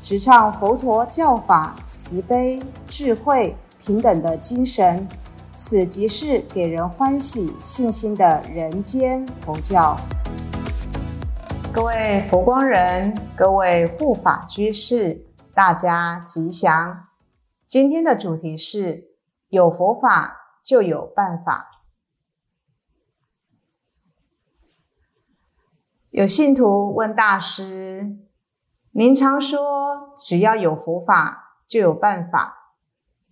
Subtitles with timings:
[0.00, 5.06] 直唱佛陀教法慈悲、智慧、平等的精神。
[5.52, 9.96] 此即是给人欢喜、信心的人间佛教。
[11.72, 17.08] 各位佛光人，各位护法居士，大家吉祥。
[17.66, 19.08] 今天的主题是：
[19.48, 21.82] 有佛法就有办法。
[26.10, 28.16] 有信徒问大师
[28.98, 32.74] ：“您常说只要有佛法就有办法，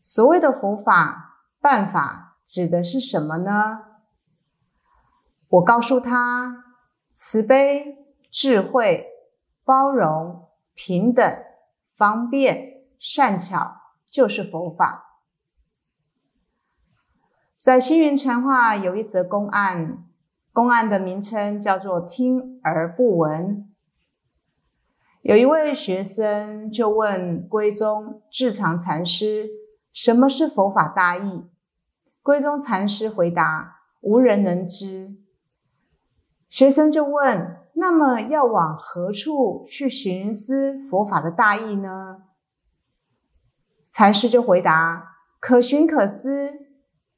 [0.00, 1.24] 所谓的佛法？”
[1.60, 3.80] 办法指的是什么呢？
[5.48, 6.62] 我告诉他：
[7.12, 9.08] 慈悲、智慧、
[9.64, 11.42] 包容、平等、
[11.96, 13.78] 方便、善巧，
[14.08, 15.18] 就是佛法。
[17.58, 20.04] 在星云禅话有一则公案，
[20.52, 23.68] 公案的名称叫做“听而不闻”。
[25.28, 29.50] 有一位学生就问归宗智常禅师
[29.92, 31.48] ：“什么是佛法大义？”
[32.22, 35.16] 归宗禅师回答：“无人能知。”
[36.48, 42.18] 学生就问：“那么要往何处去寻思佛法的大义呢？”
[43.90, 46.68] 禅师就回答：“可寻可思，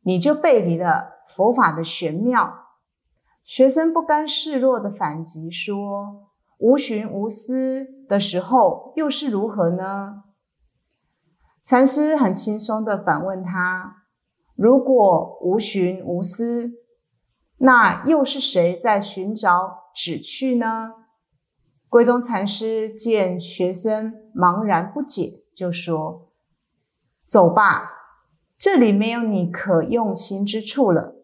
[0.04, 2.68] 你就背离了佛法的玄妙。”
[3.44, 6.27] 学生不甘示弱的反击说
[6.58, 10.24] ：“无寻无思的时候，又是如何呢？”
[11.64, 14.04] 禅师很轻松的反问他。
[14.54, 16.72] 如果无寻无思，
[17.58, 20.94] 那又是谁在寻找旨趣呢？
[21.88, 26.32] 归宗禅师见学生茫然不解，就说
[27.24, 27.90] ：“走吧，
[28.58, 31.14] 这里没有你可用心之处了。”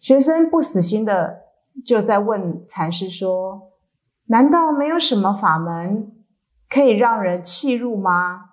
[0.00, 1.42] 学生不死心的
[1.84, 3.67] 就在问禅师说
[4.28, 6.10] ：“难道没有什么法门
[6.70, 8.50] 可以让人弃入吗？”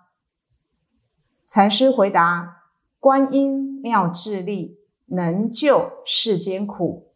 [1.47, 2.53] 禅师回答。
[2.97, 7.13] 观音妙智力能救世间苦，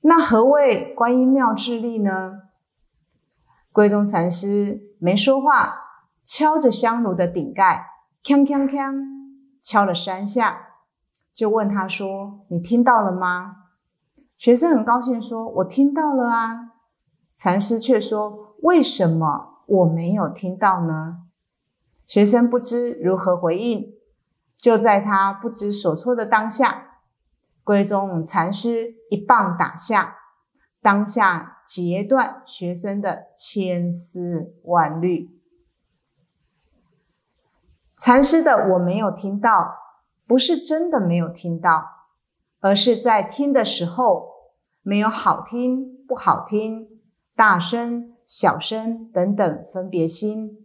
[0.00, 2.40] 那何谓观音妙智力呢？
[3.70, 5.72] 归宗禅师没说话，
[6.24, 7.86] 敲着香炉的顶盖，
[8.24, 9.04] 锵锵锵，
[9.62, 10.70] 敲了三下，
[11.32, 13.58] 就问他说：“你听到了吗？”
[14.36, 16.72] 学生很高兴说：“我听到了啊。”
[17.36, 21.24] 禅师却说：“为什么我没有听到呢？”
[22.06, 23.94] 学生不知如何回应。
[24.56, 27.00] 就在他不知所措的当下，
[27.62, 30.16] 归宗禅师一棒打下，
[30.80, 35.38] 当下截断学生的千丝万缕。
[37.98, 39.76] 禅师的我没有听到，
[40.26, 41.84] 不是真的没有听到，
[42.60, 44.30] 而是在听的时候
[44.80, 46.93] 没有好听不好听、
[47.36, 50.64] 大声小声等等分别心。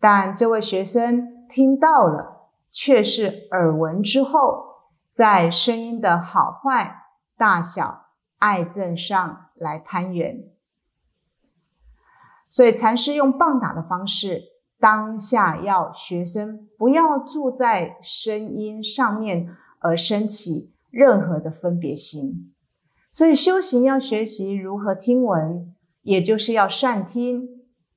[0.00, 2.40] 但这位学生听到了。
[2.74, 4.64] 却是耳闻之后，
[5.10, 7.02] 在声音的好坏、
[7.36, 8.06] 大小、
[8.38, 10.44] 爱憎上来攀缘。
[12.48, 14.44] 所以禅师用棒打的方式，
[14.80, 22.54] 当下要学生不要住在声音上面而升起任何的分别心。
[23.12, 27.48] 所以修行要学习如何听闻，也就是要善听，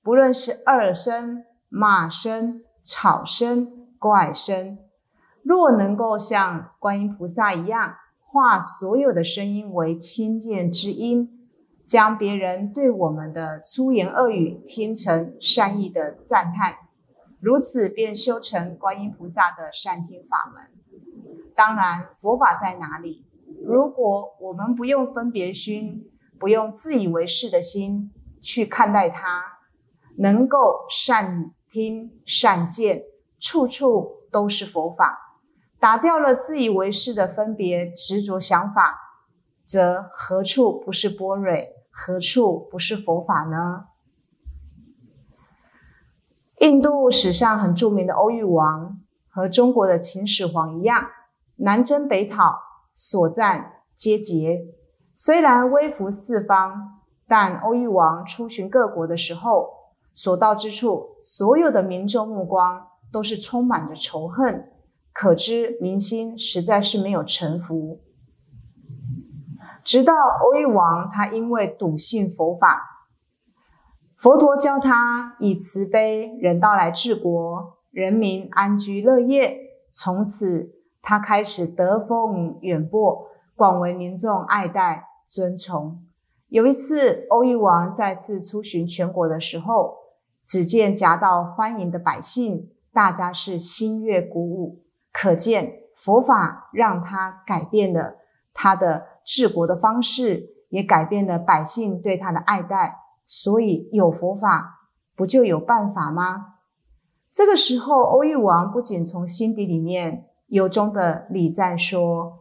[0.01, 3.83] 不论是二声、骂声、吵声。
[3.97, 4.77] 怪声，
[5.41, 11.49] 若能够像观音菩萨一样，化所有的声音为清净之音，
[11.83, 16.75] 将别人对我们的粗言恶语听成善意的赞叹，
[17.39, 20.65] 如此便修成观音菩萨的善听法门。
[21.55, 23.25] 当然，佛法在哪里？
[23.63, 28.11] 如果我们不用分别心，不用自以为是的心
[28.41, 29.43] 去看待它，
[30.17, 33.03] 能够善听善见。
[33.37, 35.39] 处处都是佛法，
[35.79, 38.97] 打掉了自以为是的分别执着想法，
[39.63, 41.53] 则何处不是般若？
[41.91, 43.85] 何处不是佛法呢？
[46.59, 48.99] 印度史上很著名的欧玉王，
[49.29, 51.09] 和中国的秦始皇一样，
[51.57, 52.59] 南征北讨，
[52.95, 54.65] 所战皆捷。
[55.15, 59.69] 虽然威服四方，但欧玉王出巡各国的时候，
[60.13, 64.71] 所到之处，所有的民众目光都是充满着仇恨，
[65.13, 68.01] 可知民心实在是没有臣服。
[69.83, 70.13] 直到
[70.43, 72.81] 欧玉王，他因为笃信佛法，
[74.17, 79.57] 佛陀教他以慈悲人道来治国，人民安居乐业。
[79.91, 80.71] 从此，
[81.01, 86.03] 他开始德风远播，广为民众爱戴尊崇。
[86.49, 89.95] 有一次，欧玉王再次出巡全国的时候，
[90.43, 98.17] 只见夹道欢迎的百姓，大家是心悦鼓舞，可见佛法让他改变了
[98.53, 99.15] 他的。
[99.27, 106.57] 治国的方式也改变了百姓对他的爱戴，所以有佛法不就有办法吗？
[107.33, 112.37] 这个时候，欧玉王不仅从心底里面由衷的礼赞说：“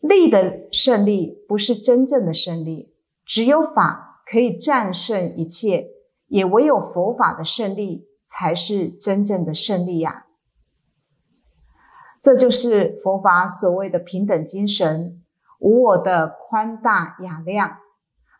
[0.00, 2.92] 利的胜利不是真正的胜利，
[3.24, 5.88] 只有法可以战胜一切，
[6.28, 10.26] 也唯有佛法的胜利才是真正的胜利呀！”
[12.22, 15.22] 这就是佛法所谓的平等精神。
[15.58, 17.78] 无我的宽大雅量，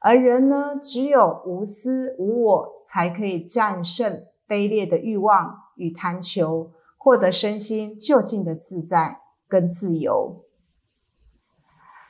[0.00, 10.44] 而人呢，只有无私无我，才可以战胜卑劣的欲望与贪求，获得身心就近的自在跟自由。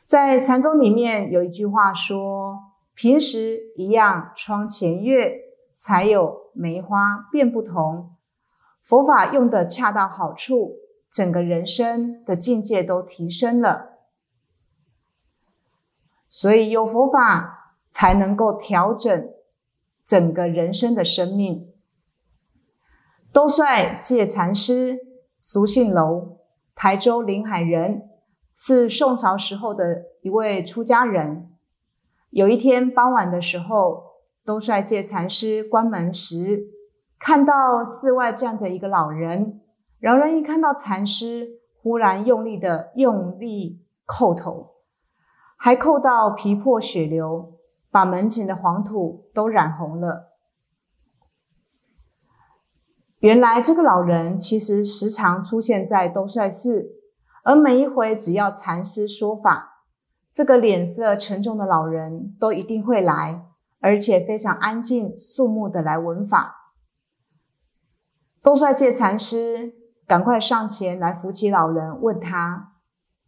[0.07, 5.33] 在禅宗里面有一句话说：“平时一样窗前月，
[5.75, 8.15] 才有梅花变不同。”
[8.83, 10.77] 佛法用的恰到好处，
[11.11, 13.97] 整个人生的境界都提升了。
[16.29, 19.29] 所以有佛法才能够调整
[20.05, 21.73] 整个人生的生命。
[23.33, 25.01] 都帅戒禅师，
[25.41, 26.39] 俗姓楼，
[26.77, 28.09] 台州临海人，
[28.57, 31.51] 是宋朝时候的一位出家人。
[32.31, 34.03] 有一天傍晚的时候，
[34.47, 36.69] 兜率戒禅师关门时，
[37.19, 39.61] 看到寺外站着一个老人。
[40.01, 44.73] 老人一看到禅师，忽然用力的用力叩头。
[45.59, 47.59] 还扣到皮破血流，
[47.91, 50.33] 把门前的黄土都染红了。
[53.19, 56.91] 原来这个老人其实时常出现在兜率寺，
[57.47, 59.85] 而每一回只要禅师说法，
[60.33, 63.47] 这个脸色沉重的老人都一定会来，
[63.79, 66.73] 而且非常安静肃穆的来闻法。
[68.43, 69.75] 兜率戒禅师
[70.09, 72.73] 赶快上前来扶起老人，问他：“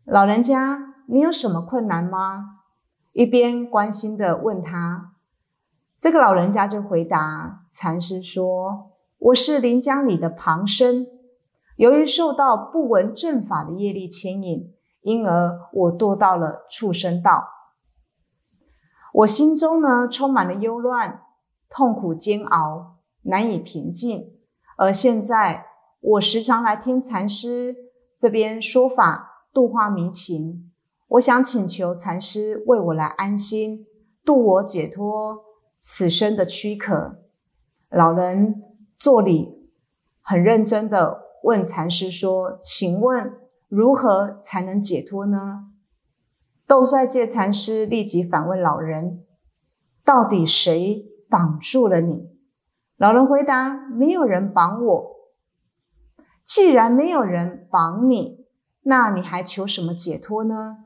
[0.04, 2.58] 老人家。”你有什么困难吗？
[3.12, 5.12] 一边关心的问他，
[5.98, 11.06] 这个老人家就回答禅师说：“我是临江里的旁生，
[11.78, 17.48] 由于受到不闻正法的业力牵引，因而我堕到了畜生道。
[19.14, 21.22] 我心中呢充满了忧乱、
[21.70, 24.32] 痛苦、煎熬，难以平静。
[24.76, 25.66] 而现在
[26.00, 27.76] 我时常来听禅师
[28.16, 30.72] 这边说法，度化迷情。”
[31.10, 33.86] 我想请求禅师为我来安心，
[34.24, 35.38] 度我解脱
[35.78, 37.20] 此生的躯壳。
[37.88, 38.62] 老人
[38.96, 39.70] 作礼，
[40.20, 43.32] 很认真的问禅师说：“请问
[43.68, 45.70] 如何才能解脱呢？”
[46.66, 49.24] 斗率戒禅师立即反问老人
[50.04, 52.28] ：“到底谁绑住了你？”
[52.98, 55.16] 老人回答：“没有人绑我。
[56.44, 58.46] 既然没有人绑你，
[58.82, 60.78] 那你还求什么解脱呢？”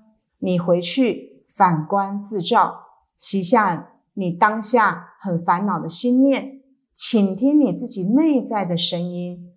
[0.45, 2.81] 你回去反观自照，
[3.17, 6.61] 洗下你当下很烦恼的心念，
[6.93, 9.52] 倾听你自己内在的声音。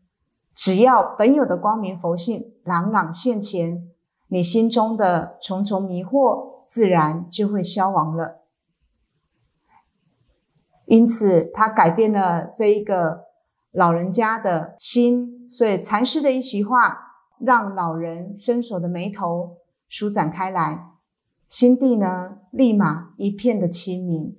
[0.55, 3.88] 只要本有的光明佛性朗朗现前，
[4.29, 8.41] 你心中的重重迷惑自然就会消亡了。
[10.85, 13.25] 因此，他改变了这一个
[13.71, 15.47] 老人家的心。
[15.50, 16.97] 所以，禅师的一席话，
[17.39, 19.57] 让老人伸手的眉头。
[19.88, 20.88] 舒展开来，
[21.47, 24.35] 心地呢，立马一片的清明。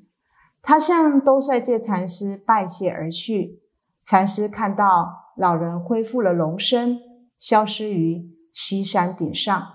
[0.61, 3.61] 他向兜率界禅师拜谢而去。
[4.02, 6.99] 禅师看到老人恢复了龙身，
[7.38, 9.75] 消失于西山顶上。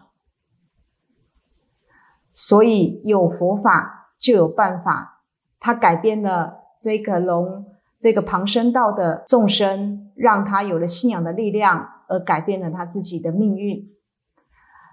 [2.33, 5.23] 所以有佛法就有办法。
[5.59, 7.65] 他改变了这个龙
[7.99, 13.87] 这个旁生道的众生，让他有了信仰的力量，而改变了他自己的命运。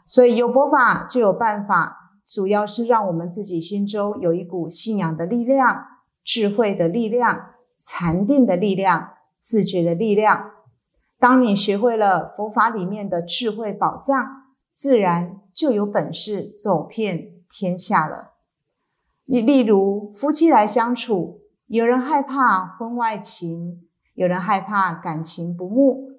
[0.07, 5.87] 所以有佛法就有办法，主要是让我们自己心中有一股信仰的力量、
[6.23, 10.51] 智慧的力量、禅定的力量、自觉的力量。
[11.19, 18.35] 当你学会了佛法里面的智慧宝藏，自然就有本事走遍天下了。
[19.25, 26.11] 你例如夫妻来相处，有人害怕婚外情，有人害怕感情不睦。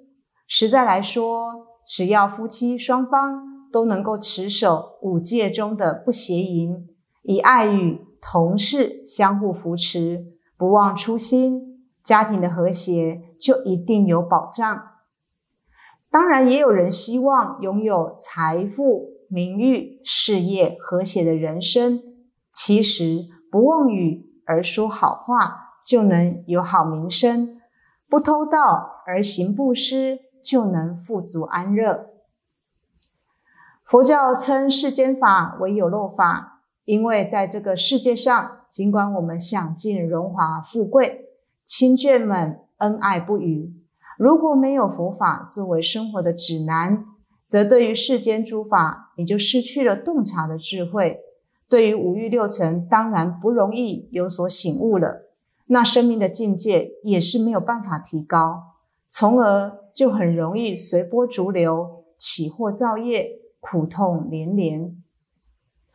[0.48, 3.42] 实在来说，只要夫妻双方
[3.72, 6.90] 都能够持守五戒中的不邪淫，
[7.24, 10.26] 以爱与同事相互扶持，
[10.58, 14.84] 不忘初心，家庭的和谐就一定有保障。
[16.12, 22.02] 当然，也有人希望拥有财富、名誉、事业和谐的人生。
[22.52, 27.60] 其实，不妄语而说好话，就能有好名声；
[28.10, 32.08] 不偷盗而行布施，就能富足安乐。
[33.84, 41.29] 佛教称世间法为有漏法，因为在这个世界上，尽管我们享尽荣华富贵，
[41.70, 43.72] 亲眷们恩爱不渝。
[44.18, 47.06] 如果没有佛法作为生活的指南，
[47.46, 51.20] 则对于世间诸法，你就失去了洞察的智慧。
[51.70, 55.30] 对于五欲六尘，当然不容易有所醒悟了。
[55.68, 58.64] 那生命的境界也是没有办法提高，
[59.08, 64.98] 从而就很容易随波逐流，起祸造业，苦痛连连。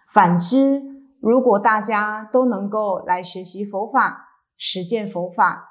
[0.08, 0.84] 反之，
[1.18, 5.70] 如果大家都能够来学习佛法，实践佛法。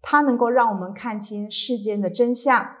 [0.00, 2.76] 它能够让我们看清世间的真相，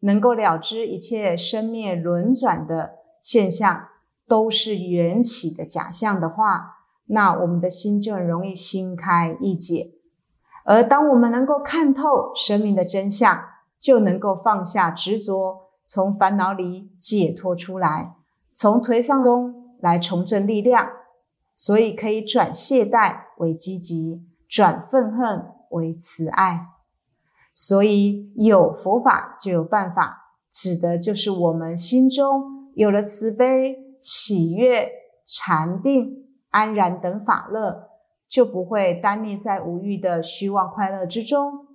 [0.00, 3.88] 能够了知一切生灭轮转的现象
[4.26, 9.92] 都是缘起的假象的话，那我们的心就很容易心开意解。
[10.64, 13.44] 而当我们能够看透生命的真相，
[13.78, 18.14] 就能够放下执着，从烦恼里解脱出来，
[18.54, 20.88] 从颓丧中来重振力量。
[21.54, 25.50] 所以可以转懈怠为积极，转愤恨。
[25.72, 26.66] 为慈爱，
[27.54, 34.90] 所以有佛法就有办法，指的就是我们心中有了慈悲、喜悦、
[35.26, 37.88] 禅定、安然等法乐，
[38.28, 41.66] 就不会单立在无欲的虚妄快乐之中，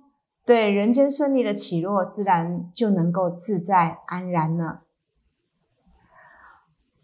[0.46, 4.82] 对人间顺利的起落，自然就能够自在安然了。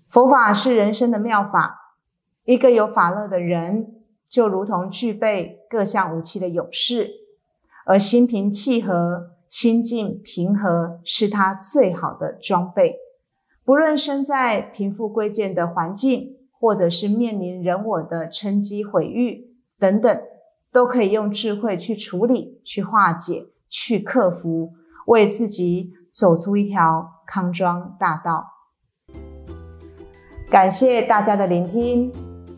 [0.06, 1.96] 佛法是人生的妙法，
[2.44, 3.90] 一个有法乐的人。
[4.26, 7.10] 就如同具备各项武器的勇士，
[7.84, 12.94] 而心平气和、心境平和是他最好的装备。
[13.64, 20.22] 不论身在贫富贵贱的环境，或者是面临人我的称讥毁誉等等，
[20.70, 24.74] 都可以用智慧去处理、去化解、去克服，
[25.08, 28.46] 为自己走出一条康庄大道。
[30.48, 32.12] 感谢大家的聆听。